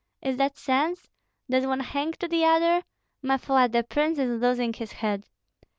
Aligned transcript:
Is 0.23 0.37
that 0.37 0.57
sense? 0.57 1.11
Does 1.47 1.67
one 1.67 1.81
hang 1.81 2.13
to 2.13 2.27
the 2.27 2.43
other? 2.43 2.81
Ma 3.21 3.37
foi, 3.37 3.67
the 3.67 3.83
prince 3.83 4.17
is 4.17 4.41
losing 4.41 4.73
his 4.73 4.93
head. 4.93 5.25